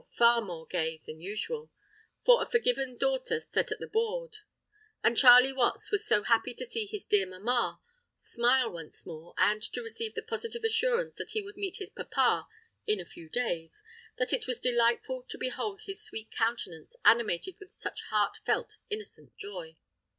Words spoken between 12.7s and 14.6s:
in a few days, that it was